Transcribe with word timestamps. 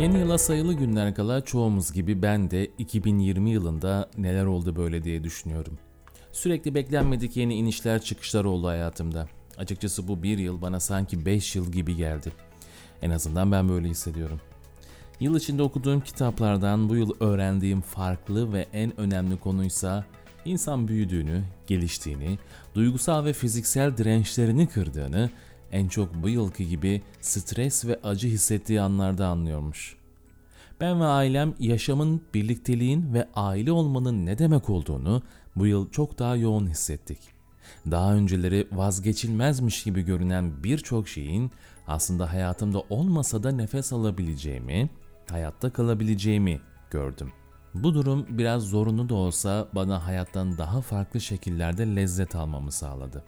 Yeni 0.00 0.18
yıla 0.18 0.38
sayılı 0.38 0.74
günler 0.74 1.14
kala 1.14 1.40
çoğumuz 1.40 1.92
gibi 1.92 2.22
ben 2.22 2.50
de 2.50 2.66
2020 2.78 3.50
yılında 3.50 4.10
neler 4.18 4.44
oldu 4.44 4.76
böyle 4.76 5.04
diye 5.04 5.24
düşünüyorum. 5.24 5.78
Sürekli 6.32 6.74
beklenmedik 6.74 7.36
yeni 7.36 7.54
inişler 7.54 8.02
çıkışlar 8.02 8.44
oldu 8.44 8.66
hayatımda. 8.66 9.28
Açıkçası 9.58 10.08
bu 10.08 10.22
bir 10.22 10.38
yıl 10.38 10.62
bana 10.62 10.80
sanki 10.80 11.26
5 11.26 11.56
yıl 11.56 11.72
gibi 11.72 11.96
geldi. 11.96 12.32
En 13.02 13.10
azından 13.10 13.52
ben 13.52 13.68
böyle 13.68 13.88
hissediyorum. 13.88 14.40
Yıl 15.20 15.36
içinde 15.36 15.62
okuduğum 15.62 16.00
kitaplardan 16.00 16.88
bu 16.88 16.96
yıl 16.96 17.14
öğrendiğim 17.20 17.80
farklı 17.80 18.52
ve 18.52 18.66
en 18.72 19.00
önemli 19.00 19.36
konuysa 19.40 20.04
insan 20.44 20.88
büyüdüğünü, 20.88 21.42
geliştiğini, 21.66 22.38
duygusal 22.74 23.24
ve 23.24 23.32
fiziksel 23.32 23.96
dirençlerini 23.96 24.66
kırdığını, 24.68 25.30
en 25.72 25.88
çok 25.88 26.14
bu 26.14 26.28
yılki 26.28 26.68
gibi 26.68 27.02
stres 27.20 27.84
ve 27.84 28.00
acı 28.04 28.28
hissettiği 28.28 28.80
anlarda 28.80 29.26
anlıyormuş. 29.26 29.96
Ben 30.80 31.00
ve 31.00 31.04
ailem 31.04 31.54
yaşamın, 31.58 32.22
birlikteliğin 32.34 33.14
ve 33.14 33.28
aile 33.34 33.72
olmanın 33.72 34.26
ne 34.26 34.38
demek 34.38 34.70
olduğunu 34.70 35.22
bu 35.56 35.66
yıl 35.66 35.90
çok 35.90 36.18
daha 36.18 36.36
yoğun 36.36 36.66
hissettik. 36.66 37.18
Daha 37.90 38.14
önceleri 38.14 38.68
vazgeçilmezmiş 38.72 39.82
gibi 39.82 40.02
görünen 40.02 40.64
birçok 40.64 41.08
şeyin 41.08 41.50
aslında 41.86 42.32
hayatımda 42.32 42.82
olmasa 42.90 43.42
da 43.42 43.52
nefes 43.52 43.92
alabileceğimi, 43.92 44.90
hayatta 45.30 45.70
kalabileceğimi 45.70 46.60
gördüm. 46.90 47.32
Bu 47.74 47.94
durum 47.94 48.26
biraz 48.28 48.62
zorunlu 48.62 49.08
da 49.08 49.14
olsa 49.14 49.68
bana 49.74 50.06
hayattan 50.06 50.58
daha 50.58 50.80
farklı 50.80 51.20
şekillerde 51.20 51.96
lezzet 51.96 52.34
almamı 52.34 52.72
sağladı. 52.72 53.24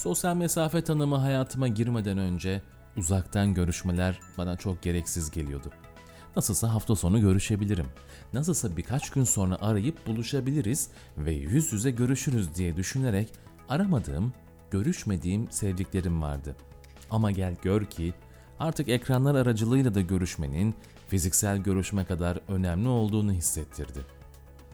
Sosyal 0.00 0.36
mesafe 0.36 0.84
tanımı 0.84 1.16
hayatıma 1.16 1.68
girmeden 1.68 2.18
önce 2.18 2.62
uzaktan 2.96 3.54
görüşmeler 3.54 4.20
bana 4.38 4.56
çok 4.56 4.82
gereksiz 4.82 5.30
geliyordu. 5.30 5.70
Nasılsa 6.36 6.74
hafta 6.74 6.96
sonu 6.96 7.20
görüşebilirim. 7.20 7.86
Nasılsa 8.32 8.76
birkaç 8.76 9.10
gün 9.10 9.24
sonra 9.24 9.58
arayıp 9.60 10.06
buluşabiliriz 10.06 10.90
ve 11.18 11.32
yüz 11.32 11.72
yüze 11.72 11.90
görüşürüz 11.90 12.54
diye 12.54 12.76
düşünerek 12.76 13.32
aramadığım, 13.68 14.32
görüşmediğim 14.70 15.50
sevdiklerim 15.50 16.22
vardı. 16.22 16.56
Ama 17.10 17.30
gel 17.30 17.56
gör 17.62 17.84
ki 17.84 18.14
artık 18.58 18.88
ekranlar 18.88 19.34
aracılığıyla 19.34 19.94
da 19.94 20.00
görüşmenin 20.00 20.74
fiziksel 21.08 21.58
görüşme 21.58 22.04
kadar 22.04 22.38
önemli 22.48 22.88
olduğunu 22.88 23.32
hissettirdi. 23.32 24.00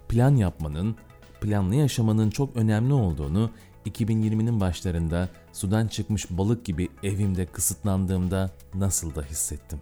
Plan 0.09 0.37
yapmanın, 0.37 0.97
planlı 1.41 1.75
yaşamanın 1.75 2.31
çok 2.31 2.57
önemli 2.57 2.93
olduğunu 2.93 3.51
2020'nin 3.87 4.61
başlarında 4.61 5.29
sudan 5.53 5.87
çıkmış 5.87 6.31
balık 6.31 6.65
gibi 6.65 6.89
evimde 7.03 7.47
kısıtlandığımda 7.47 8.51
nasıl 8.75 9.15
da 9.15 9.23
hissettim. 9.23 9.79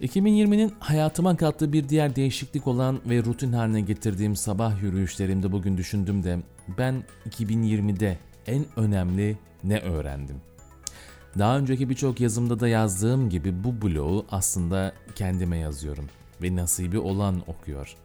2020'nin 0.00 0.72
hayatıma 0.78 1.36
kattığı 1.36 1.72
bir 1.72 1.88
diğer 1.88 2.16
değişiklik 2.16 2.66
olan 2.66 3.00
ve 3.06 3.24
rutin 3.24 3.52
haline 3.52 3.80
getirdiğim 3.80 4.36
sabah 4.36 4.82
yürüyüşlerimde 4.82 5.52
bugün 5.52 5.76
düşündüm 5.76 6.24
de 6.24 6.38
ben 6.78 7.04
2020'de 7.30 8.18
en 8.46 8.64
önemli 8.76 9.38
ne 9.64 9.78
öğrendim? 9.78 10.36
Daha 11.38 11.58
önceki 11.58 11.90
birçok 11.90 12.20
yazımda 12.20 12.60
da 12.60 12.68
yazdığım 12.68 13.30
gibi 13.30 13.64
bu 13.64 13.82
blogu 13.82 14.26
aslında 14.30 14.92
kendime 15.14 15.58
yazıyorum 15.58 16.04
ve 16.42 16.56
nasibi 16.56 16.98
olan 16.98 17.42
okuyor. 17.46 17.96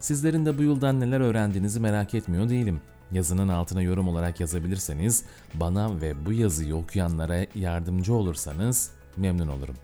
Sizlerin 0.00 0.46
de 0.46 0.58
bu 0.58 0.62
yıldan 0.62 1.00
neler 1.00 1.20
öğrendiğinizi 1.20 1.80
merak 1.80 2.14
etmiyor 2.14 2.48
değilim. 2.48 2.80
Yazının 3.12 3.48
altına 3.48 3.82
yorum 3.82 4.08
olarak 4.08 4.40
yazabilirseniz, 4.40 5.24
bana 5.54 6.00
ve 6.00 6.26
bu 6.26 6.32
yazıyı 6.32 6.76
okuyanlara 6.76 7.46
yardımcı 7.54 8.14
olursanız 8.14 8.90
memnun 9.16 9.48
olurum. 9.48 9.74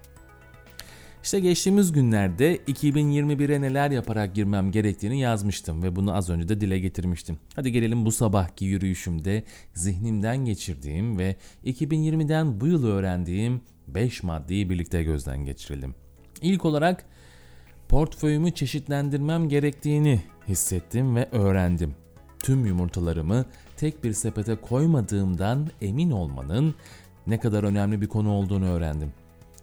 İşte 1.22 1.40
geçtiğimiz 1.40 1.92
günlerde 1.92 2.56
2021'e 2.56 3.60
neler 3.60 3.90
yaparak 3.90 4.34
girmem 4.34 4.70
gerektiğini 4.70 5.20
yazmıştım 5.20 5.82
ve 5.82 5.96
bunu 5.96 6.16
az 6.16 6.30
önce 6.30 6.48
de 6.48 6.60
dile 6.60 6.78
getirmiştim. 6.78 7.38
Hadi 7.56 7.72
gelelim 7.72 8.04
bu 8.04 8.12
sabahki 8.12 8.64
yürüyüşümde 8.64 9.44
zihnimden 9.74 10.36
geçirdiğim 10.44 11.18
ve 11.18 11.36
2020'den 11.64 12.60
bu 12.60 12.66
yıl 12.66 12.86
öğrendiğim 12.86 13.60
5 13.88 14.22
maddeyi 14.22 14.70
birlikte 14.70 15.02
gözden 15.02 15.44
geçirelim. 15.44 15.94
İlk 16.42 16.64
olarak 16.64 17.04
portföyümü 17.88 18.50
çeşitlendirmem 18.54 19.48
gerektiğini 19.48 20.20
hissettim 20.48 21.16
ve 21.16 21.28
öğrendim. 21.32 21.94
Tüm 22.42 22.66
yumurtalarımı 22.66 23.44
tek 23.76 24.04
bir 24.04 24.12
sepete 24.12 24.56
koymadığımdan 24.56 25.70
emin 25.80 26.10
olmanın 26.10 26.74
ne 27.26 27.40
kadar 27.40 27.64
önemli 27.64 28.00
bir 28.00 28.08
konu 28.08 28.32
olduğunu 28.32 28.66
öğrendim. 28.66 29.12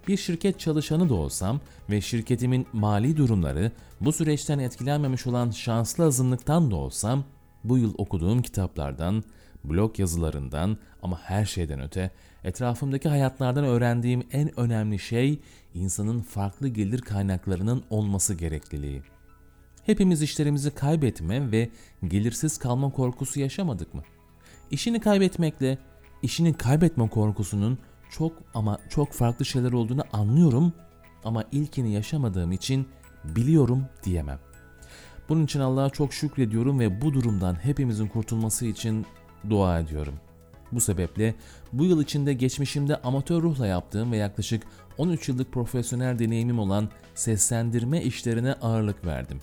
Bir 0.07 0.17
şirket 0.17 0.59
çalışanı 0.59 1.09
da 1.09 1.13
olsam 1.13 1.59
ve 1.89 2.01
şirketimin 2.01 2.67
mali 2.73 3.17
durumları 3.17 3.71
bu 4.01 4.11
süreçten 4.11 4.59
etkilenmemiş 4.59 5.27
olan 5.27 5.51
şanslı 5.51 6.03
azınlıktan 6.03 6.71
da 6.71 6.75
olsam 6.75 7.23
bu 7.63 7.77
yıl 7.77 7.93
okuduğum 7.97 8.41
kitaplardan, 8.41 9.23
blog 9.63 9.99
yazılarından 9.99 10.77
ama 11.03 11.19
her 11.23 11.45
şeyden 11.45 11.81
öte 11.81 12.11
etrafımdaki 12.44 13.09
hayatlardan 13.09 13.63
öğrendiğim 13.63 14.23
en 14.31 14.59
önemli 14.59 14.99
şey 14.99 15.39
insanın 15.73 16.21
farklı 16.21 16.67
gelir 16.67 17.01
kaynaklarının 17.01 17.83
olması 17.89 18.33
gerekliliği. 18.33 19.01
Hepimiz 19.88 20.22
işlerimizi 20.22 20.72
kaybetme 20.72 21.52
ve 21.52 21.70
gelirsiz 22.08 22.58
kalma 22.58 22.92
korkusu 22.92 23.40
yaşamadık 23.40 23.94
mı? 23.94 24.03
İşini 24.72 25.00
kaybetmekle 25.00 25.78
işini 26.24 26.53
kaybetme 26.53 27.09
korkusunun 27.09 27.78
çok 28.09 28.34
ama 28.53 28.80
çok 28.90 29.12
farklı 29.12 29.46
şeyler 29.46 29.72
olduğunu 29.72 30.03
anlıyorum 30.14 30.74
ama 31.24 31.44
ilkini 31.52 31.94
yaşamadığım 31.94 32.52
için 32.52 32.88
biliyorum 33.24 33.86
diyemem. 34.03 34.40
Bunun 35.30 35.46
için 35.46 35.59
Allah'a 35.59 35.90
çok 35.90 36.14
şükrediyorum 36.14 36.80
ve 36.80 37.02
bu 37.02 37.14
durumdan 37.14 37.56
hepimizin 37.56 38.08
kurtulması 38.08 38.66
için 38.66 39.06
dua 39.50 39.80
ediyorum. 39.80 40.14
Bu 40.72 40.81
sebeple 40.81 41.36
bu 41.74 41.86
yıl 41.86 42.02
içinde 42.02 42.34
geçmişimde 42.34 42.96
amatör 42.96 43.42
ruhla 43.42 43.68
yaptığım 43.68 44.12
ve 44.12 44.18
yaklaşık 44.18 44.64
13 44.98 45.30
yıllık 45.30 45.52
profesyonel 45.52 46.19
deneyimim 46.19 46.59
olan 46.59 46.90
seslendirme 47.16 48.02
işlerine 48.02 48.54
ağırlık 48.54 49.06
verdim. 49.06 49.40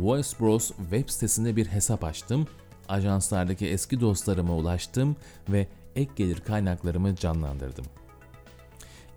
Voice 0.00 0.28
Bros 0.40 0.68
web 0.68 1.08
sitesinde 1.08 1.56
bir 1.56 1.66
hesap 1.66 2.04
açtım, 2.04 2.46
ajanslardaki 2.88 3.66
eski 3.66 4.00
dostlarıma 4.00 4.56
ulaştım 4.56 5.16
ve 5.48 5.68
ek 5.96 6.10
gelir 6.16 6.40
kaynaklarımı 6.40 7.16
canlandırdım. 7.16 7.84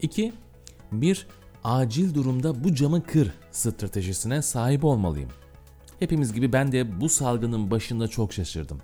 2. 0.01 0.33
Bir 0.91 1.27
acil 1.63 2.13
durumda 2.13 2.63
bu 2.63 2.75
camı 2.75 3.03
kır 3.03 3.31
stratejisine 3.51 4.41
sahip 4.41 4.83
olmalıyım. 4.83 5.29
Hepimiz 5.99 6.33
gibi 6.33 6.53
ben 6.53 6.71
de 6.71 7.01
bu 7.01 7.09
salgının 7.09 7.71
başında 7.71 8.07
çok 8.07 8.33
şaşırdım. 8.33 8.81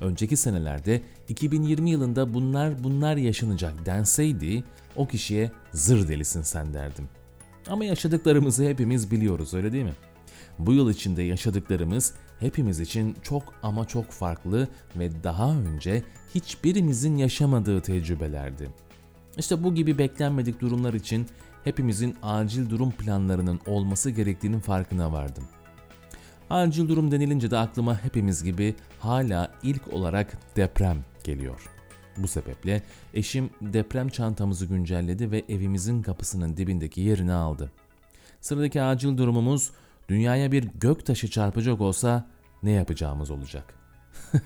Önceki 0.00 0.36
senelerde 0.36 1.02
2020 1.28 1.90
yılında 1.90 2.34
bunlar 2.34 2.84
bunlar 2.84 3.16
yaşanacak 3.16 3.86
denseydi 3.86 4.64
o 4.96 5.08
kişiye 5.08 5.50
zır 5.72 6.08
delisin 6.08 6.42
sen 6.42 6.74
derdim. 6.74 7.08
Ama 7.68 7.84
yaşadıklarımızı 7.84 8.64
hepimiz 8.64 9.10
biliyoruz 9.10 9.54
öyle 9.54 9.72
değil 9.72 9.84
mi? 9.84 9.94
Bu 10.58 10.72
yıl 10.72 10.90
içinde 10.90 11.22
yaşadıklarımız 11.22 12.14
hepimiz 12.40 12.80
için 12.80 13.16
çok 13.22 13.54
ama 13.62 13.84
çok 13.84 14.10
farklı 14.10 14.68
ve 14.96 15.24
daha 15.24 15.56
önce 15.56 16.02
hiçbirimizin 16.34 17.16
yaşamadığı 17.16 17.80
tecrübelerdi. 17.80 18.70
İşte 19.38 19.64
bu 19.64 19.74
gibi 19.74 19.98
beklenmedik 19.98 20.60
durumlar 20.60 20.94
için 20.94 21.26
hepimizin 21.64 22.16
acil 22.22 22.70
durum 22.70 22.90
planlarının 22.90 23.60
olması 23.66 24.10
gerektiğinin 24.10 24.60
farkına 24.60 25.12
vardım. 25.12 25.44
Acil 26.50 26.88
durum 26.88 27.10
denilince 27.10 27.50
de 27.50 27.58
aklıma 27.58 28.04
hepimiz 28.04 28.44
gibi 28.44 28.74
hala 28.98 29.52
ilk 29.62 29.92
olarak 29.92 30.56
deprem 30.56 31.04
geliyor. 31.24 31.70
Bu 32.16 32.28
sebeple 32.28 32.82
eşim 33.14 33.50
deprem 33.60 34.08
çantamızı 34.08 34.66
güncelledi 34.66 35.30
ve 35.30 35.44
evimizin 35.48 36.02
kapısının 36.02 36.56
dibindeki 36.56 37.00
yerini 37.00 37.32
aldı. 37.32 37.72
Sıradaki 38.40 38.82
acil 38.82 39.18
durumumuz 39.18 39.70
dünyaya 40.08 40.52
bir 40.52 40.68
gök 40.80 41.06
taşı 41.06 41.30
çarpacak 41.30 41.80
olsa 41.80 42.26
ne 42.62 42.70
yapacağımız 42.70 43.30
olacak? 43.30 43.74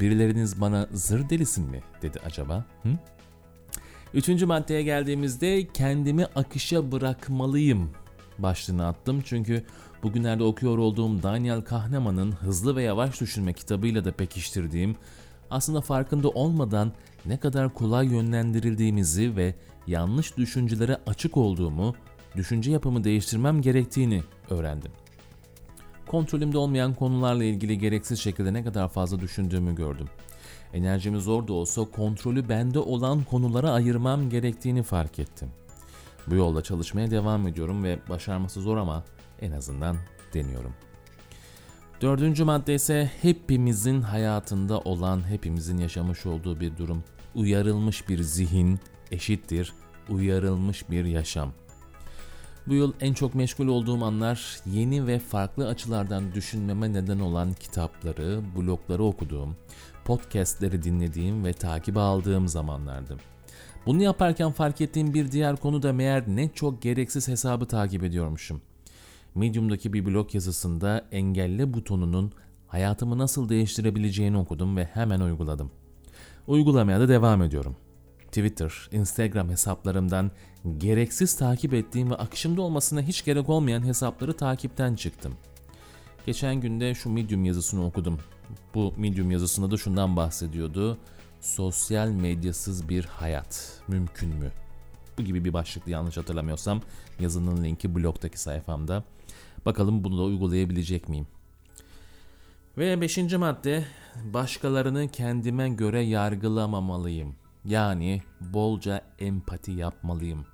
Birileriniz 0.00 0.60
bana 0.60 0.88
zır 0.92 1.30
delisin 1.30 1.70
mi 1.70 1.82
dedi 2.02 2.18
acaba? 2.26 2.64
Hı? 2.82 2.88
Üçüncü 4.14 4.46
maddeye 4.46 4.82
geldiğimizde 4.82 5.66
kendimi 5.66 6.24
akışa 6.24 6.92
bırakmalıyım 6.92 7.90
başlığını 8.38 8.86
attım. 8.86 9.22
Çünkü 9.24 9.64
bugünlerde 10.02 10.44
okuyor 10.44 10.78
olduğum 10.78 11.22
Daniel 11.22 11.60
Kahneman'ın 11.60 12.32
Hızlı 12.32 12.76
ve 12.76 12.82
Yavaş 12.82 13.20
Düşünme 13.20 13.52
kitabıyla 13.52 14.04
da 14.04 14.12
pekiştirdiğim 14.12 14.96
aslında 15.50 15.80
farkında 15.80 16.28
olmadan 16.28 16.92
ne 17.26 17.36
kadar 17.36 17.74
kolay 17.74 18.06
yönlendirildiğimizi 18.06 19.36
ve 19.36 19.54
yanlış 19.86 20.36
düşüncelere 20.36 20.98
açık 21.06 21.36
olduğumu, 21.36 21.94
düşünce 22.36 22.70
yapımı 22.70 23.04
değiştirmem 23.04 23.62
gerektiğini 23.62 24.22
öğrendim. 24.52 24.92
Kontrolümde 26.06 26.58
olmayan 26.58 26.94
konularla 26.94 27.44
ilgili 27.44 27.78
gereksiz 27.78 28.20
şekilde 28.20 28.52
ne 28.52 28.64
kadar 28.64 28.88
fazla 28.88 29.20
düşündüğümü 29.20 29.74
gördüm. 29.74 30.06
Enerjimi 30.72 31.20
zor 31.20 31.48
da 31.48 31.52
olsa 31.52 31.84
kontrolü 31.84 32.48
bende 32.48 32.78
olan 32.78 33.24
konulara 33.24 33.70
ayırmam 33.70 34.30
gerektiğini 34.30 34.82
fark 34.82 35.18
ettim. 35.18 35.48
Bu 36.26 36.34
yolda 36.34 36.62
çalışmaya 36.62 37.10
devam 37.10 37.46
ediyorum 37.46 37.84
ve 37.84 37.98
başarması 38.08 38.60
zor 38.60 38.76
ama 38.76 39.04
en 39.40 39.52
azından 39.52 39.96
deniyorum. 40.34 40.74
Dördüncü 42.00 42.44
madde 42.44 42.74
ise 42.74 43.10
hepimizin 43.22 44.02
hayatında 44.02 44.78
olan, 44.78 45.28
hepimizin 45.28 45.78
yaşamış 45.78 46.26
olduğu 46.26 46.60
bir 46.60 46.76
durum. 46.76 47.04
Uyarılmış 47.34 48.08
bir 48.08 48.22
zihin 48.22 48.80
eşittir 49.10 49.72
uyarılmış 50.10 50.90
bir 50.90 51.04
yaşam. 51.04 51.52
Bu 52.66 52.74
yıl 52.74 52.92
en 53.00 53.14
çok 53.14 53.34
meşgul 53.34 53.66
olduğum 53.66 54.04
anlar 54.04 54.56
yeni 54.66 55.06
ve 55.06 55.18
farklı 55.18 55.68
açılardan 55.68 56.34
düşünmeme 56.34 56.92
neden 56.92 57.20
olan 57.20 57.52
kitapları, 57.52 58.40
blogları 58.56 59.04
okuduğum, 59.04 59.56
podcastleri 60.04 60.82
dinlediğim 60.82 61.44
ve 61.44 61.52
takip 61.52 61.96
aldığım 61.96 62.48
zamanlardı. 62.48 63.16
Bunu 63.86 64.02
yaparken 64.02 64.52
fark 64.52 64.80
ettiğim 64.80 65.14
bir 65.14 65.32
diğer 65.32 65.56
konu 65.56 65.82
da 65.82 65.92
meğer 65.92 66.24
ne 66.28 66.48
çok 66.48 66.82
gereksiz 66.82 67.28
hesabı 67.28 67.66
takip 67.66 68.04
ediyormuşum. 68.04 68.60
Medium'daki 69.34 69.92
bir 69.92 70.06
blog 70.06 70.34
yazısında 70.34 71.04
engelle 71.12 71.74
butonunun 71.74 72.32
hayatımı 72.68 73.18
nasıl 73.18 73.48
değiştirebileceğini 73.48 74.38
okudum 74.38 74.76
ve 74.76 74.84
hemen 74.84 75.20
uyguladım. 75.20 75.70
Uygulamaya 76.46 77.00
da 77.00 77.08
devam 77.08 77.42
ediyorum. 77.42 77.76
Twitter, 78.32 78.88
Instagram 78.92 79.48
hesaplarımdan 79.48 80.30
gereksiz 80.78 81.36
takip 81.36 81.74
ettiğim 81.74 82.10
ve 82.10 82.14
akışımda 82.14 82.62
olmasına 82.62 83.02
hiç 83.02 83.24
gerek 83.24 83.48
olmayan 83.48 83.86
hesapları 83.86 84.36
takipten 84.36 84.94
çıktım. 84.94 85.34
Geçen 86.26 86.54
günde 86.54 86.94
şu 86.94 87.10
Medium 87.10 87.44
yazısını 87.44 87.86
okudum. 87.86 88.18
Bu 88.74 88.94
Medium 88.96 89.30
yazısında 89.30 89.70
da 89.70 89.76
şundan 89.76 90.16
bahsediyordu. 90.16 90.98
Sosyal 91.40 92.08
medyasız 92.08 92.88
bir 92.88 93.04
hayat 93.04 93.80
mümkün 93.88 94.28
mü? 94.28 94.50
Bu 95.18 95.22
gibi 95.22 95.44
bir 95.44 95.52
başlıklı 95.52 95.90
yanlış 95.90 96.16
hatırlamıyorsam 96.16 96.80
yazının 97.20 97.64
linki 97.64 97.94
blogdaki 97.94 98.40
sayfamda. 98.40 99.04
Bakalım 99.66 100.04
bunu 100.04 100.18
da 100.18 100.22
uygulayabilecek 100.22 101.08
miyim? 101.08 101.26
Ve 102.78 103.00
beşinci 103.00 103.36
madde 103.36 103.84
başkalarını 104.24 105.08
kendime 105.08 105.68
göre 105.68 106.00
yargılamamalıyım. 106.00 107.34
Yani 107.64 108.22
bolca 108.40 109.00
empati 109.18 109.72
yapmalıyım. 109.72 110.46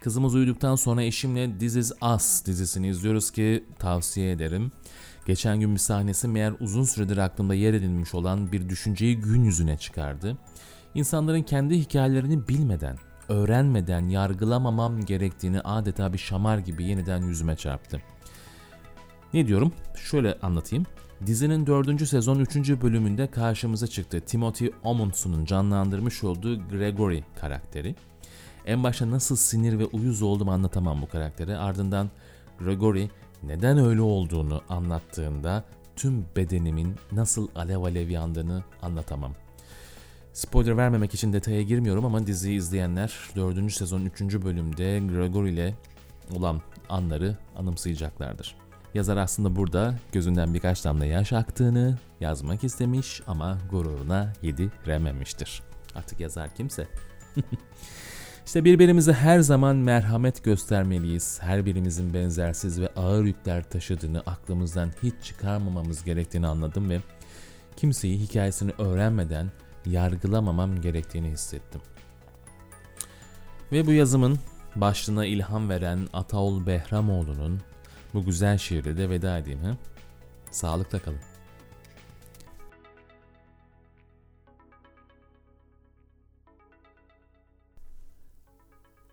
Kızımız 0.00 0.34
uyuduktan 0.34 0.76
sonra 0.76 1.02
eşimle 1.02 1.58
This 1.58 1.76
Is 1.76 1.92
Us 2.14 2.46
dizisini 2.46 2.88
izliyoruz 2.88 3.30
ki 3.30 3.64
tavsiye 3.78 4.32
ederim. 4.32 4.72
Geçen 5.26 5.60
gün 5.60 5.74
bir 5.74 5.80
sahnesi 5.80 6.28
meğer 6.28 6.54
uzun 6.60 6.84
süredir 6.84 7.16
aklımda 7.16 7.54
yer 7.54 7.74
edilmiş 7.74 8.14
olan 8.14 8.52
bir 8.52 8.68
düşünceyi 8.68 9.20
gün 9.20 9.44
yüzüne 9.44 9.78
çıkardı. 9.78 10.38
İnsanların 10.94 11.42
kendi 11.42 11.78
hikayelerini 11.78 12.48
bilmeden, 12.48 12.96
öğrenmeden 13.28 14.08
yargılamamam 14.08 15.00
gerektiğini 15.00 15.60
adeta 15.60 16.12
bir 16.12 16.18
şamar 16.18 16.58
gibi 16.58 16.84
yeniden 16.84 17.22
yüzüme 17.22 17.56
çarptı. 17.56 18.02
Ne 19.34 19.46
diyorum? 19.46 19.72
Şöyle 19.96 20.38
anlatayım. 20.42 20.86
Dizinin 21.26 21.66
4. 21.66 22.08
sezon 22.08 22.38
3. 22.38 22.56
bölümünde 22.56 23.26
karşımıza 23.26 23.86
çıktı 23.86 24.20
Timothy 24.20 24.70
Omundsen'ın 24.84 25.44
canlandırmış 25.44 26.24
olduğu 26.24 26.68
Gregory 26.68 27.22
karakteri. 27.40 27.94
En 28.66 28.82
başta 28.82 29.10
nasıl 29.10 29.36
sinir 29.36 29.78
ve 29.78 29.84
uyuz 29.84 30.22
oldum 30.22 30.48
anlatamam 30.48 31.02
bu 31.02 31.08
karakteri. 31.08 31.56
Ardından 31.56 32.10
Gregory 32.58 33.08
neden 33.42 33.78
öyle 33.78 34.00
olduğunu 34.00 34.62
anlattığında 34.68 35.64
tüm 35.96 36.24
bedenimin 36.36 36.94
nasıl 37.12 37.48
alev 37.54 37.82
alev 37.82 38.08
yandığını 38.08 38.64
anlatamam. 38.82 39.34
Spoiler 40.32 40.76
vermemek 40.76 41.14
için 41.14 41.32
detaya 41.32 41.62
girmiyorum 41.62 42.04
ama 42.04 42.26
diziyi 42.26 42.58
izleyenler 42.58 43.14
4. 43.36 43.72
sezon 43.72 44.04
3. 44.04 44.20
bölümde 44.20 44.98
Gregory 44.98 45.52
ile 45.52 45.74
olan 46.36 46.62
anları 46.88 47.36
anımsayacaklardır. 47.56 48.67
Yazar 48.94 49.16
aslında 49.16 49.56
burada 49.56 49.94
gözünden 50.12 50.54
birkaç 50.54 50.84
damla 50.84 51.04
yaş 51.04 51.32
aktığını 51.32 51.98
yazmak 52.20 52.64
istemiş 52.64 53.22
ama 53.26 53.58
gururuna 53.70 54.32
yedirememiştir. 54.42 55.62
Artık 55.94 56.20
yazar 56.20 56.54
kimse. 56.54 56.88
İşte 58.46 58.64
birbirimize 58.64 59.12
her 59.12 59.40
zaman 59.40 59.76
merhamet 59.76 60.44
göstermeliyiz. 60.44 61.38
Her 61.42 61.66
birimizin 61.66 62.14
benzersiz 62.14 62.80
ve 62.80 62.88
ağır 62.96 63.24
yükler 63.24 63.70
taşıdığını 63.70 64.20
aklımızdan 64.20 64.90
hiç 65.02 65.14
çıkarmamamız 65.22 66.04
gerektiğini 66.04 66.46
anladım 66.46 66.90
ve 66.90 67.00
kimseyi 67.76 68.18
hikayesini 68.18 68.72
öğrenmeden 68.78 69.46
yargılamamam 69.86 70.80
gerektiğini 70.80 71.28
hissettim. 71.28 71.80
Ve 73.72 73.86
bu 73.86 73.92
yazımın 73.92 74.38
başlığına 74.76 75.26
ilham 75.26 75.68
veren 75.68 76.08
Ataol 76.12 76.66
Behramoğlu'nun 76.66 77.60
bu 78.14 78.24
güzel 78.24 78.58
şiirle 78.58 78.96
de 78.96 79.10
veda 79.10 79.38
edeyim. 79.38 79.64
He? 79.64 79.76
Sağlıkla 80.50 80.98
kalın. 80.98 81.20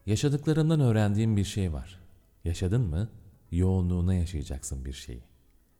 Yaşadıklarımdan 0.05 0.79
öğrendiğim 0.79 1.37
bir 1.37 1.43
şey 1.43 1.73
var. 1.73 1.99
Yaşadın 2.43 2.81
mı? 2.81 3.09
Yoğunluğuna 3.51 4.13
yaşayacaksın 4.13 4.85
bir 4.85 4.93
şeyi. 4.93 5.23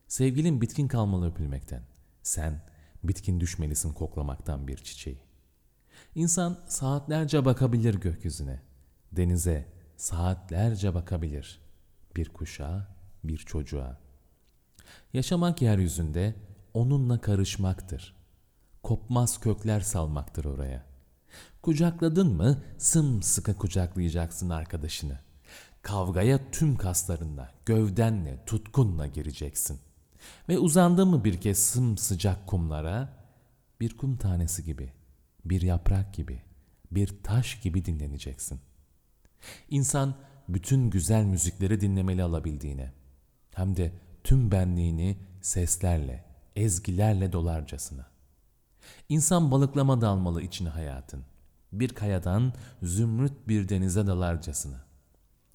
Sevgilin 0.08 0.60
bitkin 0.60 0.88
kalmalı 0.88 1.30
öpülmekten. 1.30 1.82
Sen 2.22 2.62
bitkin 3.04 3.40
düşmelisin 3.40 3.92
koklamaktan 3.92 4.68
bir 4.68 4.76
çiçeği. 4.76 5.18
İnsan 6.14 6.64
saatlerce 6.66 7.44
bakabilir 7.44 7.94
gökyüzüne. 7.94 8.62
Denize 9.12 9.66
saatlerce 9.96 10.94
bakabilir. 10.94 11.60
Bir 12.16 12.28
kuşa, 12.28 12.95
bir 13.28 13.38
çocuğa. 13.38 13.98
Yaşamak 15.12 15.62
yeryüzünde 15.62 16.34
onunla 16.74 17.20
karışmaktır. 17.20 18.16
Kopmaz 18.82 19.40
kökler 19.40 19.80
salmaktır 19.80 20.44
oraya. 20.44 20.84
Kucakladın 21.62 22.36
mı 22.36 22.62
sımsıkı 22.78 23.54
kucaklayacaksın 23.54 24.50
arkadaşını. 24.50 25.18
Kavgaya 25.82 26.50
tüm 26.50 26.76
kaslarınla, 26.76 27.52
gövdenle, 27.66 28.44
tutkunla 28.46 29.06
gireceksin. 29.06 29.80
Ve 30.48 30.58
uzandın 30.58 31.08
mı 31.08 31.24
bir 31.24 31.40
kez 31.40 31.58
sımsıcak 31.58 32.46
kumlara, 32.46 33.26
bir 33.80 33.96
kum 33.96 34.16
tanesi 34.16 34.64
gibi, 34.64 34.92
bir 35.44 35.62
yaprak 35.62 36.14
gibi, 36.14 36.42
bir 36.90 37.22
taş 37.22 37.60
gibi 37.60 37.84
dinleneceksin. 37.84 38.60
İnsan 39.70 40.14
bütün 40.48 40.90
güzel 40.90 41.24
müzikleri 41.24 41.80
dinlemeli 41.80 42.22
alabildiğine, 42.22 42.92
hem 43.56 43.76
de 43.76 43.92
tüm 44.24 44.50
benliğini 44.50 45.16
seslerle, 45.40 46.24
ezgilerle 46.56 47.32
dolarcasına. 47.32 48.06
İnsan 49.08 49.50
balıklama 49.50 50.00
dalmalı 50.00 50.42
içine 50.42 50.68
hayatın. 50.68 51.24
Bir 51.72 51.88
kayadan 51.88 52.52
zümrüt 52.82 53.32
bir 53.48 53.68
denize 53.68 54.06
dalarcasına. 54.06 54.84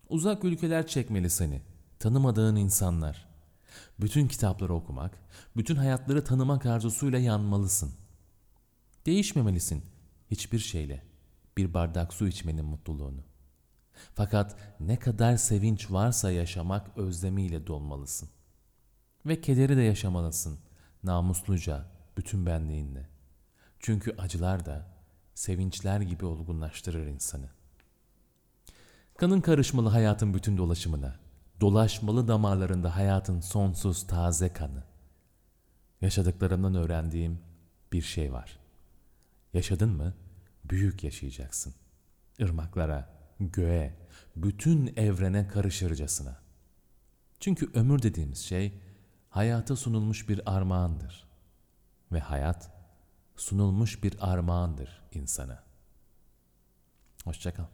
Uzak 0.10 0.43
ülkeler 0.43 0.88
çekmeli 0.88 1.29
seni, 1.29 1.62
tanımadığın 2.00 2.55
insanlar. 2.55 3.27
Bütün 4.00 4.27
kitapları 4.27 4.74
okumak, 4.74 5.17
bütün 5.58 5.75
hayatları 5.75 6.24
tanımak 6.24 6.65
arzusuyla 6.65 7.20
yanmalısın. 7.20 7.91
Değişmemelisin 9.05 9.84
hiçbir 10.31 10.60
şeyle 10.60 11.03
bir 11.58 11.74
bardak 11.74 12.13
su 12.13 12.27
içmenin 12.27 12.65
mutluluğunu. 12.65 13.30
Fakat 14.15 14.55
ne 14.79 15.00
kadar 15.00 15.38
sevinç 15.38 15.91
varsa 15.91 16.31
yaşamak 16.31 16.98
özlemiyle 16.98 17.67
dolmalısın. 17.67 18.29
Ve 19.25 19.41
kederi 19.41 19.77
de 19.77 19.81
yaşamalısın 19.81 20.60
namusluca 21.03 21.86
bütün 22.17 22.46
benliğinle. 22.46 23.10
Çünkü 23.79 24.15
acılar 24.17 24.65
da 24.65 24.88
sevinçler 25.34 26.01
gibi 26.01 26.25
olgunlaştırır 26.25 27.08
insanı. 27.08 27.50
Kanın 29.17 29.41
karışmalı 29.41 29.89
hayatın 29.89 30.34
bütün 30.34 30.58
dolaşımına, 30.58 31.15
dolaşmalı 31.62 32.27
damarlarında 32.27 32.96
hayatın 32.96 33.39
sonsuz 33.39 34.08
taze 34.08 34.53
kanı. 34.53 34.84
Yaşadıklarımdan 36.01 36.75
öğrendiğim 36.75 37.39
bir 37.93 38.01
şey 38.01 38.34
var. 38.34 38.60
Yaşadın 39.53 39.89
mı? 39.89 40.13
Büyük 40.63 41.03
yaşayacaksın. 41.03 41.74
Irmaklara, 42.39 43.10
göğe, 43.50 43.95
bütün 44.36 44.93
evrene 44.95 45.48
karışırcasına. 45.48 46.41
Çünkü 47.39 47.71
ömür 47.74 48.01
dediğimiz 48.01 48.39
şey 48.39 48.81
hayata 49.29 49.75
sunulmuş 49.75 50.29
bir 50.29 50.55
armağandır. 50.55 51.27
Ve 52.12 52.19
hayat 52.19 52.71
sunulmuş 53.36 54.03
bir 54.03 54.31
armağandır 54.31 55.01
insana. 55.12 55.63
Hoşçakal. 57.25 57.65